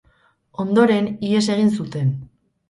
[0.63, 2.11] Ondoren, ihes egin zuten.